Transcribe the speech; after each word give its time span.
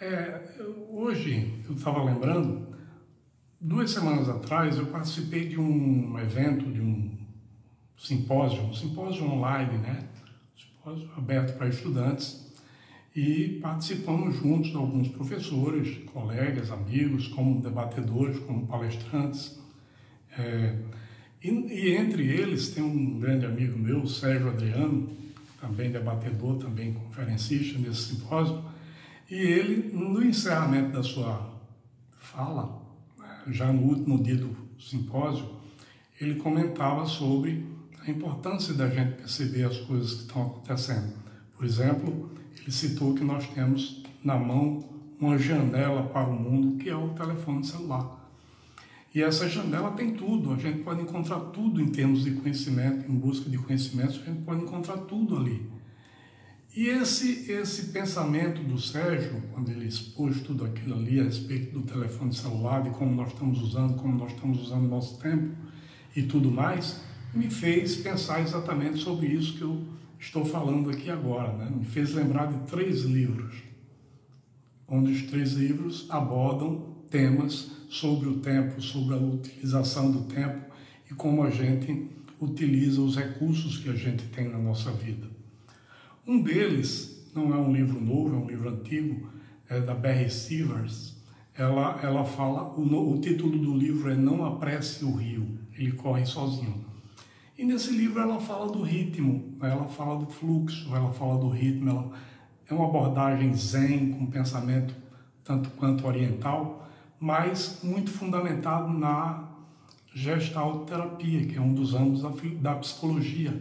É, 0.00 0.40
hoje, 0.90 1.60
eu 1.68 1.74
estava 1.74 2.04
lembrando, 2.04 2.68
duas 3.60 3.90
semanas 3.90 4.28
atrás 4.28 4.78
eu 4.78 4.86
participei 4.86 5.48
de 5.48 5.58
um 5.58 6.16
evento, 6.20 6.70
de 6.70 6.80
um 6.80 7.18
simpósio, 7.96 8.62
um 8.62 8.72
simpósio 8.72 9.24
online, 9.24 9.76
né? 9.78 10.08
Um 10.54 10.60
simpósio 10.60 11.10
aberto 11.16 11.58
para 11.58 11.66
estudantes 11.66 12.48
e 13.12 13.58
participamos 13.60 14.36
juntos 14.36 14.72
alguns 14.76 15.08
professores, 15.08 15.98
colegas, 16.12 16.70
amigos, 16.70 17.26
como 17.26 17.60
debatedores, 17.60 18.38
como 18.38 18.68
palestrantes. 18.68 19.58
É, 20.38 20.76
e, 21.42 21.48
e, 21.50 21.96
entre 21.96 22.24
eles 22.24 22.68
tem 22.68 22.84
um 22.84 23.18
grande 23.18 23.46
amigo 23.46 23.76
meu, 23.76 24.06
Sérgio 24.06 24.48
Adriano, 24.48 25.08
também 25.60 25.90
debatedor, 25.90 26.58
também 26.58 26.92
conferencista 26.92 27.76
nesse 27.80 28.14
simpósio, 28.14 28.62
e 29.30 29.36
ele, 29.36 29.94
no 29.94 30.24
encerramento 30.24 30.92
da 30.92 31.02
sua 31.02 31.54
fala, 32.18 32.80
já 33.46 33.70
no 33.72 33.82
último 33.82 34.22
dia 34.22 34.36
do 34.36 34.56
simpósio, 34.78 35.46
ele 36.20 36.36
comentava 36.36 37.04
sobre 37.06 37.66
a 38.06 38.10
importância 38.10 38.72
da 38.72 38.88
gente 38.88 39.16
perceber 39.16 39.64
as 39.64 39.76
coisas 39.78 40.14
que 40.14 40.20
estão 40.22 40.46
acontecendo. 40.46 41.12
Por 41.56 41.66
exemplo, 41.66 42.30
ele 42.60 42.72
citou 42.72 43.14
que 43.14 43.22
nós 43.22 43.46
temos 43.48 44.02
na 44.24 44.36
mão 44.36 44.88
uma 45.20 45.36
janela 45.36 46.04
para 46.04 46.28
o 46.28 46.32
mundo 46.32 46.78
que 46.78 46.88
é 46.88 46.96
o 46.96 47.10
telefone 47.10 47.64
celular. 47.64 48.16
E 49.14 49.22
essa 49.22 49.48
janela 49.48 49.90
tem 49.92 50.14
tudo, 50.14 50.52
a 50.52 50.56
gente 50.56 50.80
pode 50.80 51.02
encontrar 51.02 51.40
tudo 51.40 51.80
em 51.80 51.88
termos 51.88 52.24
de 52.24 52.32
conhecimento, 52.32 53.10
em 53.10 53.14
busca 53.14 53.50
de 53.50 53.58
conhecimento, 53.58 54.20
a 54.20 54.24
gente 54.24 54.42
pode 54.42 54.62
encontrar 54.62 54.98
tudo 54.98 55.36
ali. 55.36 55.77
E 56.78 56.90
esse, 56.90 57.50
esse 57.50 57.86
pensamento 57.86 58.62
do 58.62 58.80
Sérgio, 58.80 59.42
quando 59.52 59.68
ele 59.68 59.88
expôs 59.88 60.40
tudo 60.42 60.64
aquilo 60.64 60.94
ali 60.94 61.18
a 61.18 61.24
respeito 61.24 61.76
do 61.76 61.82
telefone 61.84 62.32
celular, 62.32 62.84
de 62.84 62.90
como 62.90 63.12
nós 63.16 63.32
estamos 63.32 63.60
usando, 63.60 63.96
como 63.96 64.16
nós 64.16 64.30
estamos 64.30 64.62
usando 64.62 64.84
o 64.84 64.88
nosso 64.88 65.18
tempo 65.18 65.56
e 66.14 66.22
tudo 66.22 66.52
mais, 66.52 67.00
me 67.34 67.50
fez 67.50 67.96
pensar 67.96 68.42
exatamente 68.42 68.98
sobre 68.98 69.26
isso 69.26 69.58
que 69.58 69.62
eu 69.62 69.82
estou 70.20 70.44
falando 70.44 70.88
aqui 70.88 71.10
agora. 71.10 71.52
Né? 71.52 71.68
Me 71.68 71.84
fez 71.84 72.14
lembrar 72.14 72.46
de 72.46 72.70
três 72.70 73.00
livros, 73.00 73.56
onde 74.86 75.10
os 75.10 75.22
três 75.22 75.54
livros 75.54 76.06
abordam 76.08 76.94
temas 77.10 77.72
sobre 77.88 78.28
o 78.28 78.38
tempo, 78.38 78.80
sobre 78.80 79.14
a 79.14 79.18
utilização 79.18 80.12
do 80.12 80.32
tempo 80.32 80.72
e 81.10 81.14
como 81.14 81.42
a 81.42 81.50
gente 81.50 82.08
utiliza 82.40 83.00
os 83.00 83.16
recursos 83.16 83.78
que 83.78 83.88
a 83.88 83.96
gente 83.96 84.22
tem 84.26 84.48
na 84.48 84.58
nossa 84.58 84.92
vida. 84.92 85.37
Um 86.28 86.42
deles, 86.42 87.26
não 87.34 87.54
é 87.54 87.56
um 87.56 87.72
livro 87.72 87.98
novo, 87.98 88.34
é 88.34 88.38
um 88.38 88.46
livro 88.46 88.68
antigo, 88.68 89.30
é 89.66 89.80
da 89.80 89.94
Barry 89.94 90.28
Sivers. 90.28 91.16
Ela, 91.56 91.98
ela 92.02 92.22
fala, 92.22 92.64
o, 92.78 93.14
o 93.14 93.18
título 93.18 93.58
do 93.58 93.74
livro 93.74 94.10
é 94.10 94.14
Não 94.14 94.44
Apresse 94.44 95.06
o 95.06 95.16
Rio, 95.16 95.58
ele 95.72 95.92
corre 95.92 96.26
sozinho. 96.26 96.84
E 97.56 97.64
nesse 97.64 97.92
livro 97.96 98.20
ela 98.20 98.38
fala 98.38 98.70
do 98.70 98.82
ritmo, 98.82 99.56
ela 99.62 99.88
fala 99.88 100.18
do 100.18 100.26
fluxo, 100.26 100.94
ela 100.94 101.10
fala 101.14 101.38
do 101.38 101.48
ritmo, 101.48 101.88
ela, 101.88 102.12
é 102.68 102.74
uma 102.74 102.84
abordagem 102.84 103.54
zen, 103.54 104.12
com 104.12 104.26
pensamento 104.26 104.94
tanto 105.42 105.70
quanto 105.70 106.06
oriental, 106.06 106.86
mas 107.18 107.80
muito 107.82 108.10
fundamentado 108.10 108.92
na 108.92 109.48
gestalt 110.14 110.86
terapia, 110.86 111.46
que 111.46 111.56
é 111.56 111.60
um 111.60 111.72
dos 111.72 111.94
âmbitos 111.94 112.20
da, 112.20 112.30
da 112.60 112.74
psicologia 112.74 113.58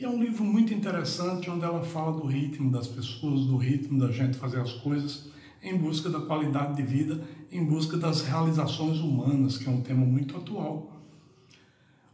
e 0.00 0.04
é 0.04 0.08
um 0.08 0.18
livro 0.18 0.42
muito 0.42 0.72
interessante 0.72 1.50
onde 1.50 1.62
ela 1.62 1.82
fala 1.82 2.12
do 2.12 2.26
ritmo 2.26 2.70
das 2.70 2.86
pessoas, 2.86 3.44
do 3.44 3.58
ritmo 3.58 3.98
da 3.98 4.10
gente 4.10 4.38
fazer 4.38 4.58
as 4.58 4.72
coisas 4.72 5.28
em 5.62 5.76
busca 5.76 6.08
da 6.08 6.20
qualidade 6.20 6.76
de 6.76 6.82
vida, 6.82 7.22
em 7.52 7.62
busca 7.62 7.98
das 7.98 8.22
realizações 8.22 8.98
humanas, 8.98 9.58
que 9.58 9.68
é 9.68 9.70
um 9.70 9.82
tema 9.82 10.06
muito 10.06 10.38
atual. 10.38 10.98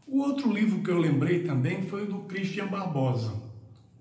O 0.05 0.19
outro 0.19 0.53
livro 0.53 0.83
que 0.83 0.91
eu 0.91 0.99
lembrei 0.99 1.45
também 1.45 1.83
foi 1.83 2.03
o 2.03 2.07
do 2.09 2.19
Christian 2.23 2.67
Barbosa. 2.67 3.41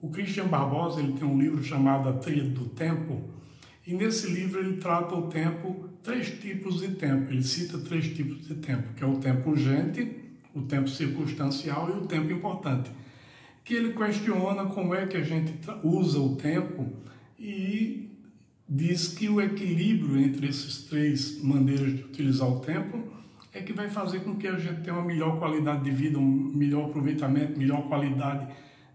O 0.01 0.09
Christian 0.09 0.47
Barbosa 0.47 0.99
ele 0.99 1.13
tem 1.13 1.27
um 1.27 1.39
livro 1.39 1.63
chamado 1.63 2.09
A 2.09 2.13
Tríade 2.13 2.49
do 2.49 2.65
Tempo, 2.65 3.21
e 3.85 3.93
nesse 3.93 4.25
livro 4.31 4.61
ele 4.61 4.77
trata 4.77 5.13
o 5.13 5.27
tempo, 5.27 5.87
três 6.01 6.31
tipos 6.39 6.79
de 6.79 6.95
tempo. 6.95 7.31
Ele 7.31 7.43
cita 7.43 7.77
três 7.77 8.07
tipos 8.15 8.47
de 8.47 8.55
tempo, 8.55 8.95
que 8.95 9.03
é 9.03 9.07
o 9.07 9.17
tempo 9.17 9.51
urgente, 9.51 10.11
o 10.55 10.63
tempo 10.63 10.89
circunstancial 10.89 11.87
e 11.89 11.99
o 11.99 12.07
tempo 12.07 12.31
importante 12.31 12.89
que 13.65 13.73
ele 13.73 13.93
questiona 13.93 14.65
como 14.65 14.93
é 14.93 15.07
que 15.07 15.17
a 15.17 15.23
gente 15.23 15.53
usa 15.83 16.19
o 16.19 16.35
tempo 16.35 16.93
e 17.37 18.11
diz 18.69 19.07
que 19.07 19.27
o 19.27 19.41
equilíbrio 19.41 20.19
entre 20.19 20.47
esses 20.47 20.83
três 20.83 21.41
maneiras 21.43 21.95
de 21.95 22.03
utilizar 22.03 22.47
o 22.47 22.59
tempo 22.59 23.03
é 23.51 23.61
que 23.61 23.73
vai 23.73 23.89
fazer 23.89 24.19
com 24.19 24.35
que 24.35 24.47
a 24.47 24.59
gente 24.59 24.81
tenha 24.81 24.95
uma 24.95 25.05
melhor 25.05 25.39
qualidade 25.39 25.83
de 25.83 25.89
vida, 25.89 26.19
um 26.19 26.51
melhor 26.53 26.85
aproveitamento, 26.89 27.57
melhor 27.57 27.87
qualidade 27.87 28.47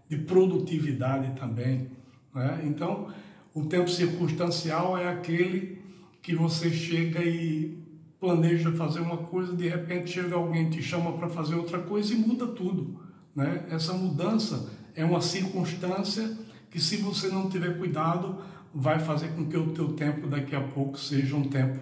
de 0.07 0.17
produtividade 0.19 1.37
também. 1.37 1.89
Né? 2.33 2.61
Então, 2.63 3.09
o 3.53 3.65
tempo 3.65 3.89
circunstancial 3.89 4.97
é 4.97 5.09
aquele 5.09 5.81
que 6.21 6.33
você 6.33 6.69
chega 6.69 7.21
e 7.21 7.77
planeja 8.21 8.71
fazer 8.71 9.01
uma 9.01 9.17
coisa, 9.17 9.53
de 9.53 9.67
repente 9.67 10.11
chega 10.11 10.35
alguém 10.35 10.69
te 10.69 10.81
chama 10.81 11.11
para 11.13 11.27
fazer 11.27 11.55
outra 11.55 11.79
coisa 11.79 12.13
e 12.13 12.17
muda 12.17 12.47
tudo. 12.47 13.10
Né? 13.35 13.65
Essa 13.69 13.93
mudança 13.93 14.69
é 14.95 15.03
uma 15.05 15.21
circunstância 15.21 16.37
que, 16.69 16.79
se 16.79 16.97
você 16.97 17.27
não 17.27 17.49
tiver 17.49 17.77
cuidado, 17.77 18.41
vai 18.73 18.99
fazer 18.99 19.29
com 19.29 19.45
que 19.45 19.57
o 19.57 19.71
teu 19.73 19.93
tempo 19.93 20.27
daqui 20.27 20.55
a 20.55 20.61
pouco 20.61 20.97
seja 20.97 21.35
um 21.35 21.43
tempo 21.43 21.79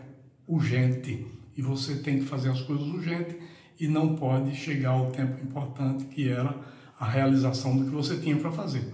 urgente. 0.48 1.28
E 1.56 1.62
você 1.62 1.96
tem 1.96 2.20
que 2.20 2.26
fazer 2.26 2.50
as 2.50 2.62
coisas 2.62 2.88
urgentes 2.88 3.36
e 3.80 3.88
não 3.88 4.16
pode 4.16 4.56
chegar 4.56 4.92
ao 4.92 5.12
tempo 5.12 5.44
importante 5.44 6.06
que 6.06 6.30
era 6.30 6.56
a 7.00 7.08
realização 7.08 7.78
do 7.78 7.86
que 7.86 7.92
você 7.92 8.18
tinha 8.18 8.36
para 8.36 8.52
fazer. 8.52 8.94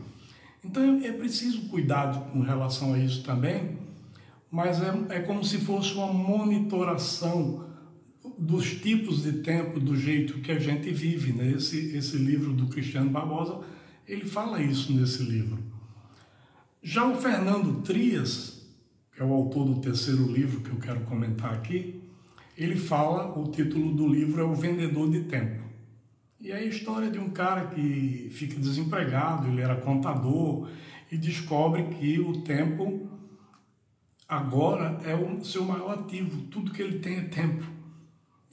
Então 0.64 1.00
é 1.04 1.12
preciso 1.12 1.70
cuidado 1.70 2.32
com 2.32 2.42
relação 2.42 2.94
a 2.94 3.00
isso 3.00 3.24
também, 3.24 3.78
mas 4.52 4.82
é, 4.82 5.18
é 5.18 5.20
como 5.22 5.44
se 5.44 5.60
fosse 5.60 5.94
uma 5.94 6.12
monitoração 6.12 7.66
dos 8.38 8.74
tipos 8.76 9.24
de 9.24 9.34
tempo, 9.34 9.80
do 9.80 9.96
jeito 9.96 10.40
que 10.40 10.52
a 10.52 10.60
gente 10.60 10.92
vive. 10.92 11.34
Né? 11.34 11.52
Esse, 11.52 11.96
esse 11.96 12.18
livro 12.18 12.54
do 12.54 12.68
Cristiano 12.68 13.10
Barbosa, 13.10 13.62
ele 14.08 14.26
fala 14.26 14.62
isso 14.62 14.94
nesse 14.94 15.24
livro. 15.24 15.58
Já 16.82 17.06
o 17.06 17.16
Fernando 17.16 17.82
Trias, 17.82 18.66
que 19.14 19.22
é 19.22 19.26
o 19.26 19.34
autor 19.34 19.66
do 19.66 19.82
terceiro 19.82 20.32
livro 20.32 20.62
que 20.62 20.70
eu 20.70 20.78
quero 20.78 21.02
comentar 21.02 21.54
aqui, 21.54 22.02
ele 22.58 22.76
fala, 22.76 23.38
o 23.38 23.50
título 23.52 23.94
do 23.94 24.08
livro 24.08 24.42
é 24.42 24.44
O 24.44 24.54
Vendedor 24.54 25.10
de 25.10 25.22
Tempo. 25.24 25.64
E 26.40 26.52
é 26.52 26.58
a 26.58 26.64
história 26.64 27.10
de 27.10 27.18
um 27.18 27.30
cara 27.30 27.68
que 27.68 28.30
fica 28.32 28.60
desempregado, 28.60 29.48
ele 29.48 29.62
era 29.62 29.76
contador 29.78 30.70
e 31.12 31.18
descobre 31.18 31.84
que 31.96 32.20
o 32.20 32.42
tempo 32.44 33.10
agora 34.28 35.00
é 35.04 35.16
o 35.16 35.44
seu 35.44 35.66
maior 35.66 36.00
ativo, 36.00 36.44
tudo 36.44 36.72
que 36.72 36.82
ele 36.82 37.00
tem 37.00 37.18
é 37.18 37.22
tempo 37.24 37.75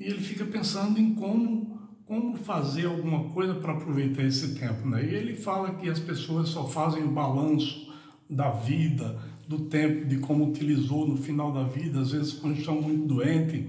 e 0.03 0.07
ele 0.07 0.21
fica 0.21 0.45
pensando 0.45 0.99
em 0.99 1.15
como, 1.15 1.79
como 2.05 2.37
fazer 2.37 2.87
alguma 2.87 3.31
coisa 3.31 3.55
para 3.55 3.73
aproveitar 3.73 4.25
esse 4.25 4.57
tempo. 4.59 4.89
Né? 4.89 5.05
E 5.05 5.15
ele 5.15 5.37
fala 5.37 5.75
que 5.75 5.89
as 5.89 6.01
pessoas 6.01 6.49
só 6.49 6.67
fazem 6.67 7.05
o 7.05 7.13
balanço 7.13 7.93
da 8.29 8.51
vida, 8.51 9.21
do 9.47 9.61
tempo, 9.67 10.07
de 10.07 10.19
como 10.19 10.49
utilizou 10.49 11.07
no 11.07 11.17
final 11.17 11.53
da 11.53 11.63
vida, 11.63 12.01
às 12.01 12.11
vezes 12.11 12.33
quando 12.33 12.59
estão 12.59 12.83
muito 12.83 13.07
doentes, 13.07 13.65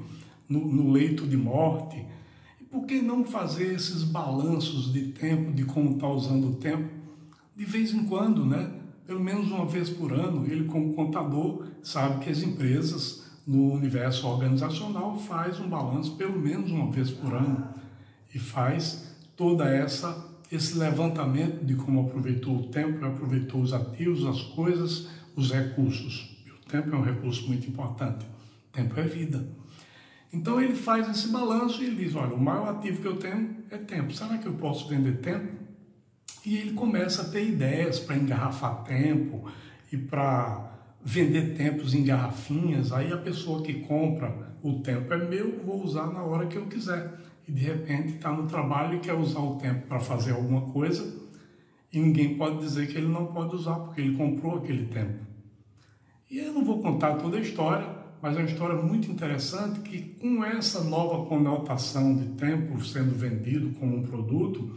no, 0.49 0.59
no 0.59 0.91
leito 0.91 1.27
de 1.27 1.37
morte. 1.37 2.03
E 2.59 2.63
por 2.63 2.85
que 2.85 2.99
não 2.99 3.23
fazer 3.23 3.75
esses 3.75 4.03
balanços 4.03 4.91
de 4.91 5.09
tempo, 5.09 5.51
de 5.51 5.65
como 5.65 5.91
está 5.91 6.07
usando 6.07 6.49
o 6.49 6.55
tempo, 6.55 6.89
de 7.55 7.65
vez 7.65 7.93
em 7.93 8.05
quando, 8.05 8.43
né? 8.43 8.71
Pelo 9.05 9.19
menos 9.19 9.51
uma 9.51 9.65
vez 9.65 9.89
por 9.89 10.13
ano, 10.13 10.45
ele 10.49 10.63
como 10.63 10.93
contador 10.93 11.67
sabe 11.83 12.23
que 12.23 12.31
as 12.31 12.41
empresas 12.41 13.23
no 13.45 13.73
universo 13.73 14.27
organizacional 14.27 15.17
faz 15.17 15.59
um 15.59 15.67
balanço 15.67 16.15
pelo 16.15 16.39
menos 16.39 16.71
uma 16.71 16.91
vez 16.91 17.11
por 17.11 17.33
ano 17.33 17.67
e 18.33 18.39
faz 18.39 19.15
toda 19.35 19.65
essa 19.65 20.31
esse 20.51 20.77
levantamento 20.77 21.65
de 21.65 21.73
como 21.73 22.01
aproveitou 22.01 22.55
o 22.55 22.67
tempo, 22.67 23.03
aproveitou 23.03 23.59
os 23.59 23.73
ativos, 23.73 24.23
as 24.23 24.39
coisas, 24.41 25.07
os 25.35 25.51
recursos. 25.51 26.37
O 26.63 26.69
tempo 26.69 26.95
é 26.95 26.97
um 26.97 27.01
recurso 27.01 27.47
muito 27.47 27.67
importante. 27.67 28.23
Tempo 28.71 28.99
é 28.99 29.03
vida. 29.03 29.47
Então 30.31 30.61
ele 30.61 30.75
faz 30.75 31.09
esse 31.09 31.29
balanço 31.29 31.81
e 31.81 31.87
ele 31.87 32.03
diz: 32.03 32.15
olha, 32.15 32.35
o 32.35 32.39
maior 32.39 32.69
ativo 32.69 33.01
que 33.01 33.07
eu 33.07 33.17
tenho 33.17 33.63
é 33.71 33.77
tempo. 33.77 34.13
Será 34.13 34.37
que 34.37 34.45
eu 34.45 34.53
posso 34.53 34.87
vender 34.87 35.17
tempo? 35.17 35.63
E 36.45 36.57
ele 36.57 36.73
começa 36.73 37.23
a 37.23 37.25
ter 37.25 37.47
ideias 37.47 37.99
para 37.99 38.17
engarrafar 38.17 38.83
tempo 38.83 39.49
e 39.91 39.97
para 39.97 40.72
vender 41.03 41.55
tempos 41.55 41.93
em 41.93 42.03
garrafinhas. 42.03 42.91
Aí 42.91 43.11
a 43.11 43.17
pessoa 43.17 43.61
que 43.61 43.73
compra 43.81 44.53
o 44.61 44.79
tempo 44.79 45.13
é 45.13 45.17
meu, 45.17 45.59
vou 45.65 45.83
usar 45.83 46.07
na 46.07 46.23
hora 46.23 46.47
que 46.47 46.55
eu 46.55 46.65
quiser. 46.67 47.13
E 47.47 47.51
de 47.51 47.61
repente 47.63 48.15
está 48.15 48.31
no 48.31 48.47
trabalho 48.47 48.97
e 48.97 48.99
quer 48.99 49.13
usar 49.13 49.41
o 49.41 49.57
tempo 49.57 49.87
para 49.87 49.99
fazer 49.99 50.31
alguma 50.31 50.61
coisa 50.71 51.23
e 51.93 51.99
ninguém 51.99 52.35
pode 52.35 52.57
dizer 52.57 52.87
que 52.87 52.97
ele 52.97 53.07
não 53.07 53.27
pode 53.27 53.55
usar 53.55 53.75
porque 53.75 54.01
ele 54.01 54.17
comprou 54.17 54.57
aquele 54.57 54.87
tempo. 54.87 55.19
E 56.29 56.39
eu 56.39 56.51
não 56.51 56.65
vou 56.65 56.81
contar 56.81 57.17
toda 57.17 57.37
a 57.37 57.39
história, 57.39 57.87
mas 58.19 58.35
é 58.35 58.39
uma 58.39 58.49
história 58.49 58.75
muito 58.75 59.11
interessante 59.11 59.81
que 59.81 59.99
com 60.19 60.43
essa 60.43 60.83
nova 60.83 61.27
conotação 61.27 62.15
de 62.15 62.29
tempo 62.29 62.83
sendo 62.83 63.15
vendido 63.15 63.77
como 63.79 63.97
um 63.97 64.01
produto, 64.01 64.75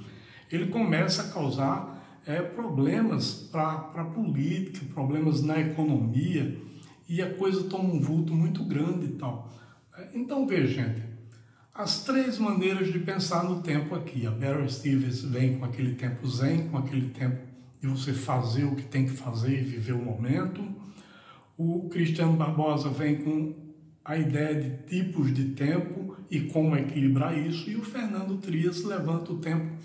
ele 0.52 0.66
começa 0.66 1.22
a 1.22 1.28
causar 1.32 1.95
é, 2.26 2.42
problemas 2.42 3.34
para 3.52 3.92
a 3.94 4.04
política, 4.04 4.84
problemas 4.92 5.42
na 5.42 5.60
economia, 5.60 6.60
e 7.08 7.22
a 7.22 7.32
coisa 7.34 7.64
toma 7.64 7.94
um 7.94 8.00
vulto 8.00 8.34
muito 8.34 8.64
grande 8.64 9.06
e 9.06 9.12
tal. 9.12 9.48
Então, 10.12 10.46
veja, 10.46 10.66
gente, 10.66 11.02
as 11.72 12.02
três 12.02 12.38
maneiras 12.38 12.92
de 12.92 12.98
pensar 12.98 13.44
no 13.44 13.62
tempo 13.62 13.94
aqui. 13.94 14.26
A 14.26 14.30
Barry 14.30 14.68
Stevens 14.68 15.22
vem 15.22 15.56
com 15.56 15.64
aquele 15.64 15.94
tempo 15.94 16.26
zen, 16.26 16.68
com 16.68 16.78
aquele 16.78 17.10
tempo 17.10 17.38
de 17.80 17.86
você 17.86 18.12
fazer 18.12 18.64
o 18.64 18.74
que 18.74 18.82
tem 18.82 19.04
que 19.04 19.12
fazer 19.12 19.60
e 19.60 19.64
viver 19.64 19.92
o 19.92 20.02
momento. 20.02 20.66
O 21.56 21.88
Cristiano 21.88 22.32
Barbosa 22.32 22.88
vem 22.88 23.22
com 23.22 23.54
a 24.04 24.16
ideia 24.16 24.54
de 24.60 24.86
tipos 24.86 25.32
de 25.32 25.50
tempo 25.50 26.16
e 26.30 26.40
como 26.40 26.76
equilibrar 26.76 27.38
isso. 27.38 27.70
E 27.70 27.76
o 27.76 27.82
Fernando 27.82 28.38
Trias 28.38 28.82
levanta 28.82 29.32
o 29.32 29.38
tempo 29.38 29.76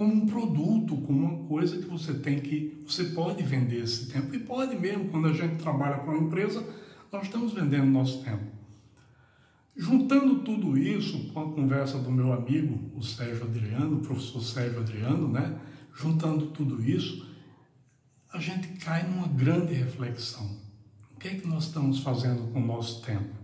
como 0.00 0.14
um 0.14 0.26
produto, 0.26 0.96
como 0.96 1.26
uma 1.26 1.46
coisa 1.46 1.76
que 1.76 1.86
você 1.86 2.14
tem 2.14 2.40
que, 2.40 2.82
você 2.88 3.04
pode 3.04 3.42
vender 3.42 3.82
esse 3.82 4.10
tempo. 4.10 4.34
E 4.34 4.38
pode 4.38 4.74
mesmo, 4.74 5.10
quando 5.10 5.28
a 5.28 5.32
gente 5.34 5.62
trabalha 5.62 5.98
com 5.98 6.12
uma 6.12 6.26
empresa, 6.26 6.66
nós 7.12 7.24
estamos 7.24 7.52
vendendo 7.52 7.84
nosso 7.84 8.24
tempo. 8.24 8.46
Juntando 9.76 10.38
tudo 10.38 10.78
isso 10.78 11.30
com 11.34 11.40
a 11.40 11.52
conversa 11.52 11.98
do 11.98 12.10
meu 12.10 12.32
amigo, 12.32 12.90
o 12.96 13.02
Sérgio 13.02 13.44
Adriano, 13.44 13.98
o 13.98 14.00
professor 14.00 14.40
Sérgio 14.40 14.80
Adriano, 14.80 15.28
né? 15.28 15.60
Juntando 15.94 16.46
tudo 16.46 16.82
isso, 16.82 17.28
a 18.32 18.38
gente 18.40 18.68
cai 18.82 19.06
numa 19.06 19.28
grande 19.28 19.74
reflexão. 19.74 20.48
O 21.14 21.18
que 21.18 21.28
é 21.28 21.34
que 21.34 21.46
nós 21.46 21.64
estamos 21.64 22.00
fazendo 22.00 22.50
com 22.54 22.62
o 22.62 22.66
nosso 22.66 23.02
tempo? 23.02 23.39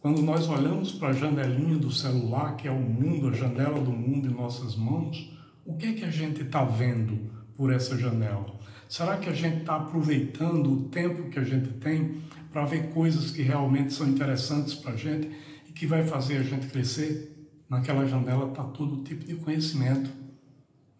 Quando 0.00 0.22
nós 0.22 0.48
olhamos 0.48 0.92
para 0.92 1.08
a 1.08 1.12
janelinha 1.12 1.76
do 1.76 1.90
celular, 1.90 2.56
que 2.56 2.68
é 2.68 2.70
o 2.70 2.78
mundo, 2.78 3.28
a 3.28 3.32
janela 3.32 3.80
do 3.80 3.90
mundo 3.90 4.28
em 4.28 4.34
nossas 4.34 4.76
mãos, 4.76 5.36
o 5.66 5.76
que 5.76 5.86
é 5.86 5.92
que 5.92 6.04
a 6.04 6.10
gente 6.10 6.42
está 6.42 6.64
vendo 6.64 7.30
por 7.56 7.72
essa 7.72 7.98
janela? 7.98 8.46
Será 8.88 9.16
que 9.16 9.28
a 9.28 9.34
gente 9.34 9.58
está 9.58 9.76
aproveitando 9.76 10.72
o 10.72 10.88
tempo 10.88 11.28
que 11.30 11.38
a 11.38 11.44
gente 11.44 11.68
tem 11.74 12.22
para 12.52 12.64
ver 12.64 12.90
coisas 12.90 13.30
que 13.30 13.42
realmente 13.42 13.92
são 13.92 14.08
interessantes 14.08 14.74
para 14.74 14.92
a 14.92 14.96
gente 14.96 15.30
e 15.68 15.72
que 15.72 15.86
vai 15.86 16.06
fazer 16.06 16.38
a 16.38 16.42
gente 16.42 16.66
crescer. 16.68 17.34
Naquela 17.68 18.06
janela 18.06 18.48
está 18.48 18.64
todo 18.64 19.02
tipo 19.02 19.24
de 19.24 19.34
conhecimento. 19.34 20.10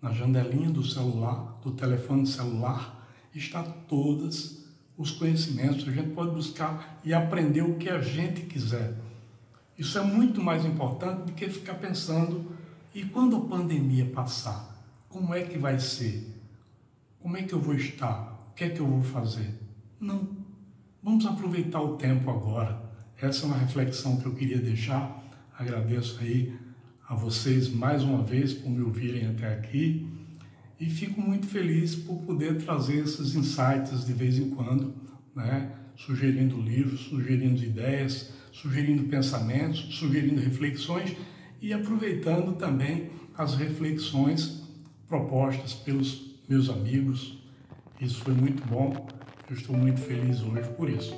Na 0.00 0.12
janelinha 0.12 0.70
do 0.70 0.84
celular, 0.84 1.58
do 1.62 1.72
telefone 1.72 2.26
celular, 2.26 3.08
está 3.34 3.62
todos 3.62 4.57
os 4.98 5.12
conhecimentos. 5.12 5.88
A 5.88 5.92
gente 5.92 6.10
pode 6.10 6.32
buscar 6.32 7.00
e 7.04 7.14
aprender 7.14 7.62
o 7.62 7.76
que 7.76 7.88
a 7.88 8.02
gente 8.02 8.42
quiser. 8.42 8.94
Isso 9.78 9.96
é 9.96 10.02
muito 10.02 10.42
mais 10.42 10.64
importante 10.64 11.26
do 11.26 11.32
que 11.32 11.48
ficar 11.48 11.74
pensando 11.74 12.50
e 12.92 13.04
quando 13.04 13.36
a 13.36 13.40
pandemia 13.40 14.06
passar, 14.06 14.76
como 15.08 15.32
é 15.32 15.42
que 15.42 15.56
vai 15.56 15.78
ser? 15.78 16.34
Como 17.20 17.36
é 17.36 17.42
que 17.42 17.52
eu 17.52 17.60
vou 17.60 17.74
estar? 17.74 18.50
O 18.50 18.54
que 18.54 18.64
é 18.64 18.70
que 18.70 18.80
eu 18.80 18.86
vou 18.86 19.02
fazer? 19.02 19.54
Não. 20.00 20.28
Vamos 21.00 21.24
aproveitar 21.24 21.80
o 21.80 21.96
tempo 21.96 22.28
agora. 22.28 22.82
Essa 23.20 23.44
é 23.44 23.46
uma 23.46 23.56
reflexão 23.56 24.16
que 24.16 24.26
eu 24.26 24.34
queria 24.34 24.58
deixar. 24.58 25.22
Agradeço 25.56 26.18
aí 26.20 26.56
a 27.08 27.14
vocês 27.14 27.68
mais 27.68 28.02
uma 28.02 28.22
vez 28.22 28.52
por 28.52 28.68
me 28.68 28.82
ouvirem 28.82 29.28
até 29.28 29.52
aqui 29.52 30.06
e 30.80 30.86
fico 30.86 31.20
muito 31.20 31.46
feliz 31.46 31.94
por 31.94 32.18
poder 32.22 32.56
trazer 32.62 33.04
esses 33.04 33.34
insights 33.34 34.06
de 34.06 34.12
vez 34.12 34.38
em 34.38 34.50
quando, 34.50 34.94
né? 35.34 35.72
sugerindo 35.96 36.60
livros, 36.60 37.00
sugerindo 37.00 37.62
ideias, 37.62 38.30
sugerindo 38.52 39.04
pensamentos, 39.04 39.96
sugerindo 39.96 40.40
reflexões 40.40 41.16
e 41.60 41.72
aproveitando 41.72 42.56
também 42.56 43.10
as 43.36 43.54
reflexões 43.54 44.62
propostas 45.08 45.74
pelos 45.74 46.38
meus 46.48 46.68
amigos. 46.70 47.38
Isso 48.00 48.22
foi 48.22 48.34
muito 48.34 48.64
bom 48.66 49.08
eu 49.50 49.56
estou 49.56 49.74
muito 49.74 49.98
feliz 50.02 50.42
hoje 50.42 50.68
por 50.76 50.90
isso. 50.90 51.16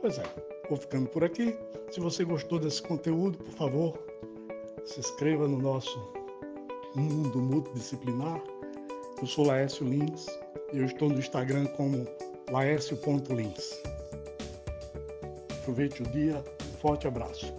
Pois 0.00 0.16
é, 0.16 0.22
vou 0.68 0.78
ficando 0.78 1.08
por 1.08 1.24
aqui. 1.24 1.52
Se 1.90 1.98
você 1.98 2.24
gostou 2.24 2.60
desse 2.60 2.80
conteúdo, 2.80 3.36
por 3.36 3.52
favor, 3.54 3.98
se 4.84 5.00
inscreva 5.00 5.48
no 5.48 5.58
nosso 5.58 5.98
mundo 6.98 7.40
multidisciplinar. 7.40 8.42
Eu 9.20 9.26
sou 9.26 9.46
Laércio 9.46 9.86
Lins 9.86 10.26
eu 10.72 10.84
estou 10.84 11.08
no 11.08 11.18
Instagram 11.18 11.66
como 11.68 12.06
laércio.lins. 12.50 13.80
Aproveite 15.60 16.02
o 16.02 16.06
dia, 16.06 16.44
um 16.62 16.78
forte 16.78 17.06
abraço. 17.06 17.52